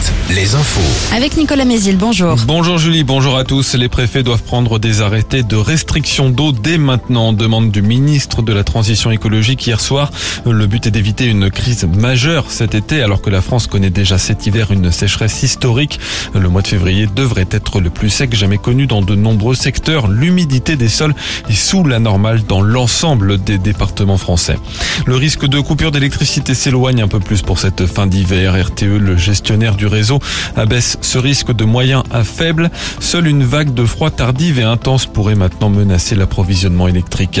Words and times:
Alouette, 0.00 0.12
les 0.30 0.54
infos. 0.54 1.14
Avec 1.14 1.36
Nicolas 1.36 1.64
Mézil, 1.64 1.96
bonjour. 1.96 2.36
Bonjour 2.46 2.78
Julie, 2.78 3.04
bonjour 3.04 3.36
à 3.36 3.44
tous. 3.44 3.74
Les 3.74 3.88
préfets 3.88 4.22
doivent 4.22 4.42
prendre 4.42 4.78
des 4.78 5.02
arrêtés 5.02 5.42
de 5.42 5.56
restriction 5.56 6.30
d'eau 6.30 6.52
dès 6.52 6.78
maintenant, 6.78 7.32
demande 7.32 7.70
du 7.70 7.82
ministre 7.82 8.42
de 8.42 8.52
la 8.52 8.64
Transition 8.64 9.10
écologique 9.10 9.66
hier 9.66 9.80
soir. 9.80 10.10
Le 10.46 10.66
but 10.66 10.86
est 10.86 10.90
d'éviter 10.90 11.26
une 11.26 11.50
crise 11.50 11.84
majeure 11.84 12.50
cet 12.50 12.74
été 12.74 13.02
alors 13.02 13.20
que 13.20 13.30
la 13.30 13.42
France 13.42 13.66
connaît 13.66 13.90
déjà 13.90 14.18
cet 14.18 14.46
hiver 14.46 14.70
une 14.70 14.92
sécheresse 14.92 15.42
historique. 15.42 15.98
Le 16.34 16.48
mois 16.48 16.62
de 16.62 16.68
février 16.68 17.06
devrait 17.06 17.48
être 17.50 17.80
le 17.80 17.90
plus 17.90 18.10
sec 18.10 18.34
jamais 18.34 18.58
connu 18.58 18.86
dans 18.86 19.02
de 19.02 19.14
nombreux 19.14 19.54
secteurs. 19.54 20.08
L'humidité 20.08 20.76
des 20.76 20.88
sols 20.88 21.14
est 21.48 21.54
sous 21.54 21.84
la 21.84 21.98
normale 21.98 22.42
dans 22.46 22.62
l'ensemble 22.62 23.42
des 23.42 23.58
départements 23.58 24.18
français. 24.18 24.58
Le 25.06 25.16
risque 25.16 25.46
de 25.46 25.60
coupure 25.60 25.90
d'électricité 25.90 26.54
s'éloigne 26.54 27.02
un 27.02 27.08
peu 27.08 27.20
plus 27.20 27.42
pour 27.42 27.58
cette 27.58 27.86
fin 27.86 28.06
d'hiver. 28.06 28.54
RTE, 28.54 28.82
le 28.82 29.16
gestionnaire 29.16 29.74
du 29.74 29.89
réseau, 29.90 30.18
abaisse 30.56 30.96
ce 31.02 31.18
risque 31.18 31.52
de 31.52 31.64
moyen 31.64 32.02
à 32.10 32.24
faible. 32.24 32.70
Seule 33.00 33.26
une 33.26 33.44
vague 33.44 33.74
de 33.74 33.84
froid 33.84 34.10
tardive 34.10 34.58
et 34.58 34.64
intense 34.64 35.06
pourrait 35.06 35.34
maintenant 35.34 35.68
menacer 35.68 36.14
l'approvisionnement 36.14 36.88
électrique. 36.88 37.40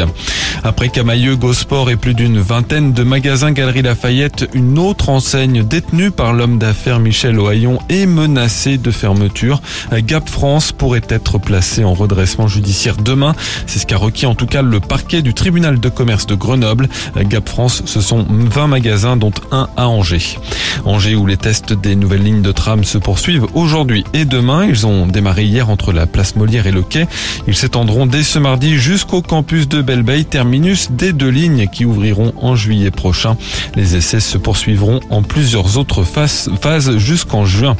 Après 0.62 0.88
Camailleux, 0.88 1.36
Gosport 1.36 1.90
et 1.90 1.96
plus 1.96 2.14
d'une 2.14 2.40
vingtaine 2.40 2.92
de 2.92 3.02
magasins 3.02 3.52
Galerie 3.52 3.82
Lafayette, 3.82 4.48
une 4.52 4.78
autre 4.78 5.08
enseigne 5.08 5.62
détenue 5.62 6.10
par 6.10 6.32
l'homme 6.32 6.58
d'affaires 6.58 6.98
Michel 6.98 7.38
Ohaillon 7.38 7.78
est 7.88 8.06
menacée 8.06 8.76
de 8.76 8.90
fermeture. 8.90 9.62
Gap 9.92 10.28
France 10.28 10.72
pourrait 10.72 11.02
être 11.08 11.38
placé 11.38 11.84
en 11.84 11.94
redressement 11.94 12.48
judiciaire 12.48 12.96
demain. 12.96 13.34
C'est 13.66 13.78
ce 13.78 13.86
qu'a 13.86 13.96
requis 13.96 14.26
en 14.26 14.34
tout 14.34 14.46
cas 14.46 14.62
le 14.62 14.80
parquet 14.80 15.22
du 15.22 15.34
tribunal 15.34 15.80
de 15.80 15.88
commerce 15.88 16.26
de 16.26 16.34
Grenoble. 16.34 16.88
Gap 17.16 17.48
France, 17.48 17.82
ce 17.86 18.00
sont 18.00 18.26
20 18.28 18.66
magasins 18.66 19.16
dont 19.16 19.32
un 19.50 19.68
à 19.76 19.88
Angers. 19.88 20.38
Angers 20.84 21.14
où 21.14 21.26
les 21.26 21.36
tests 21.36 21.72
des 21.72 21.96
nouvelles 21.96 22.22
lignes 22.22 22.39
de 22.42 22.52
tram 22.52 22.84
se 22.84 22.98
poursuivent 22.98 23.46
aujourd'hui 23.54 24.04
et 24.12 24.24
demain. 24.24 24.64
Ils 24.64 24.86
ont 24.86 25.06
démarré 25.06 25.44
hier 25.44 25.70
entre 25.70 25.92
la 25.92 26.06
place 26.06 26.36
Molière 26.36 26.66
et 26.66 26.72
le 26.72 26.82
quai. 26.82 27.06
Ils 27.46 27.56
s'étendront 27.56 28.06
dès 28.06 28.22
ce 28.22 28.38
mardi 28.38 28.76
jusqu'au 28.76 29.22
campus 29.22 29.68
de 29.68 29.82
Belleveille, 29.82 30.24
terminus 30.24 30.90
des 30.90 31.12
deux 31.12 31.28
lignes 31.28 31.68
qui 31.68 31.84
ouvriront 31.84 32.32
en 32.36 32.56
juillet 32.56 32.90
prochain. 32.90 33.36
Les 33.74 33.96
essais 33.96 34.20
se 34.20 34.38
poursuivront 34.38 35.00
en 35.10 35.22
plusieurs 35.22 35.78
autres 35.78 36.04
phases 36.04 36.96
jusqu'en 36.98 37.44
juin. 37.44 37.76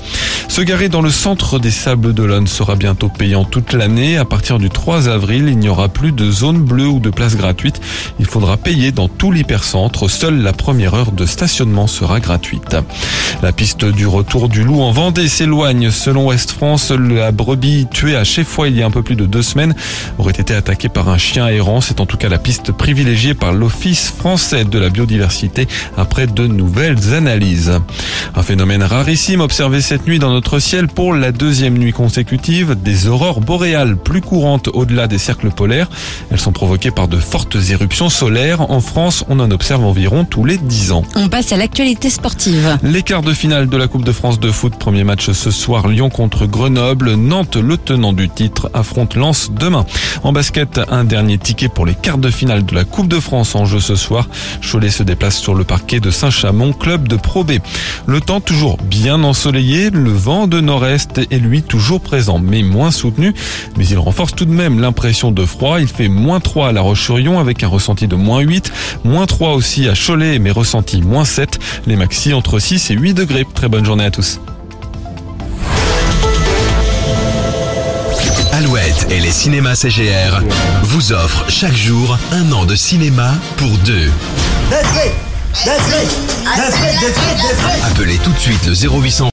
Se 0.61 0.65
garer 0.67 0.91
dans 0.91 1.01
le 1.01 1.11
centre 1.11 1.59
des 1.59 1.71
Sables 1.71 2.13
d'Olonne 2.13 2.47
sera 2.47 2.77
bientôt 2.77 3.09
payant 3.09 3.47
toute 3.47 3.73
l'année. 3.73 4.19
À 4.19 4.27
partir 4.27 4.59
du 4.59 4.69
3 4.69 5.09
avril, 5.09 5.49
il 5.49 5.57
n'y 5.57 5.71
aura 5.71 5.89
plus 5.89 6.13
de 6.13 6.31
zone 6.31 6.63
bleue 6.63 6.87
ou 6.87 7.01
de 7.01 7.09
place 7.09 7.35
gratuite. 7.35 7.81
Il 8.19 8.27
faudra 8.27 8.59
payer 8.59 8.93
dans 8.93 9.09
tout 9.09 9.33
l'hypercentre. 9.33 10.11
Seule 10.11 10.43
la 10.43 10.53
première 10.53 10.93
heure 10.93 11.13
de 11.13 11.25
stationnement 11.25 11.87
sera 11.87 12.21
gratuite. 12.21 12.77
La 13.43 13.53
piste 13.53 13.87
du 13.87 14.07
retour 14.07 14.51
du 14.51 14.63
loup 14.63 14.83
en 14.83 14.93
Vendée 14.93 15.29
s'éloigne. 15.29 15.91
Selon 15.91 16.27
Ouest 16.27 16.51
France, 16.51 16.91
la 16.91 17.33
brebis 17.33 17.87
tuée 17.91 18.17
à 18.17 18.25
Cheffoy 18.25 18.69
il 18.69 18.77
y 18.77 18.83
a 18.83 18.87
un 18.87 18.91
peu 18.91 19.03
plus 19.03 19.17
de 19.17 19.25
deux 19.25 19.41
semaines 19.41 19.75
aurait 20.19 20.33
été 20.33 20.55
attaquée 20.55 20.91
par 20.91 21.09
un 21.09 21.17
chien 21.17 21.49
errant. 21.49 21.81
C'est 21.81 22.01
en 22.01 22.07
tout 22.07 22.19
cas 22.19 22.29
la 22.29 22.39
piste 22.39 22.73
privilégiée 22.73 23.33
par 23.33 23.55
l'Office 23.55 24.11
français 24.11 24.67
de 24.67 24.79
la 24.79 24.91
biodiversité 24.91 25.67
après 25.97 26.27
de 26.27 26.47
nouvelles 26.47 27.15
analyses. 27.15 27.73
Un 28.35 28.43
phénomène 28.43 28.83
rarissime 28.83 29.41
observé 29.41 29.81
cette 29.81 30.07
nuit 30.07 30.19
dans 30.19 30.31
notre 30.31 30.50
ciel 30.59 30.89
pour 30.89 31.15
la 31.15 31.33
deuxième 31.33 31.79
nuit 31.79 31.93
consécutive. 31.93 32.75
Des 32.75 33.07
aurores 33.07 33.41
boréales 33.41 33.97
plus 33.97 34.21
courantes 34.21 34.69
au-delà 34.73 35.07
des 35.07 35.19
cercles 35.19 35.51
polaires. 35.51 35.89
Elles 36.31 36.41
sont 36.41 36.53
provoquées 36.53 36.91
par 36.91 37.09
de 37.09 37.19
fortes 37.19 37.57
éruptions 37.71 38.09
solaires. 38.09 38.71
En 38.71 38.81
France, 38.81 39.25
on 39.29 39.39
en 39.41 39.51
observe 39.51 39.85
environ 39.85 40.25
tous 40.25 40.45
les 40.45 40.59
10 40.59 40.93
ans. 40.93 41.05
On 41.15 41.29
passe 41.29 41.53
à 41.53 41.57
l'actualité 41.57 42.11
sportive. 42.11 42.79
Les 42.83 43.03
quarts 43.03 43.23
de 43.23 43.33
finale 43.33 43.69
de 43.69 43.77
la 43.77 43.87
Coupe 43.87 44.05
de 44.05 44.13
France 44.13 44.41
de 44.41 44.51
foot, 44.51 44.77
premier 44.77 45.05
match 45.05 45.31
ce 45.31 45.51
soir, 45.51 45.89
Lyon 45.89 46.11
contre 46.11 46.47
Grenoble. 46.47 47.15
Nantes, 47.15 47.57
le 47.57 47.77
tenant 47.77 48.13
du 48.13 48.29
titre, 48.29 48.71
affronte 48.75 49.15
Lens 49.15 49.51
demain. 49.53 49.85
En 50.23 50.33
basket, 50.33 50.81
un 50.91 51.05
dernier 51.05 51.39
ticket 51.39 51.69
pour 51.69 51.87
les 51.87 51.95
quarts 51.95 52.19
de 52.19 52.31
finale 52.31 52.65
de 52.65 52.75
la 52.75 52.85
Coupe 52.85 53.09
de 53.09 53.21
France 53.21 53.55
en 53.55 53.67
jeu 53.67 53.81
ce 53.81 53.95
soir. 53.95 54.29
Cholet 54.61 54.91
se 54.91 55.03
déplace 55.03 55.39
sur 55.39 55.55
le 55.55 55.65
parquet 55.65 56.01
de 56.01 56.11
Saint-Chamond, 56.11 56.73
club 56.73 57.09
de 57.09 57.17
Pro 57.17 57.45
B. 57.45 57.53
Le 58.07 58.21
temps 58.21 58.41
toujours 58.41 58.77
bien 58.79 59.23
ensoleillé, 59.23 59.91
le 59.91 60.11
vent 60.31 60.47
de 60.47 60.61
nord-est 60.61 61.19
est 61.19 61.39
lui 61.41 61.61
toujours 61.61 62.01
présent, 62.01 62.39
mais 62.39 62.63
moins 62.63 62.93
soutenu. 62.93 63.35
Mais 63.77 63.85
il 63.89 63.99
renforce 63.99 64.33
tout 64.33 64.45
de 64.45 64.53
même 64.53 64.79
l'impression 64.79 65.33
de 65.33 65.45
froid. 65.45 65.81
Il 65.81 65.89
fait 65.89 66.07
moins 66.07 66.39
3 66.39 66.69
à 66.69 66.73
La 66.73 66.83
Roche-sur-Yon 66.83 67.41
avec 67.41 67.65
un 67.65 67.67
ressenti 67.67 68.07
de 68.07 68.15
moins 68.15 68.39
8, 68.39 68.73
moins 69.03 69.27
3 69.27 69.55
aussi 69.55 69.89
à 69.89 69.95
Cholet, 69.95 70.39
mais 70.39 70.53
ressenti 70.53 71.03
moins 71.03 71.25
7. 71.25 71.59
Les 71.89 71.97
maxi 71.97 72.33
entre 72.33 72.61
6 72.61 72.93
et 72.93 72.95
8 72.95 73.15
degrés. 73.15 73.45
Très 73.57 73.67
bonne 73.67 73.85
journée 73.85 74.05
à 74.05 74.13
tous. 74.13 74.39
Alouette 78.53 79.09
et 79.11 79.19
les 79.19 79.33
cinémas 79.33 79.75
CGR 79.75 80.43
vous 80.85 81.11
offrent 81.11 81.51
chaque 81.51 81.77
jour 81.77 82.17
un 82.31 82.53
an 82.53 82.67
de 82.67 82.77
cinéma 82.77 83.35
pour 83.57 83.77
deux. 83.79 84.11
Appelez 87.85 88.17
tout 88.19 88.33
de 88.33 88.39
suite 88.39 88.67
le 88.67 88.75
0800 88.75 89.29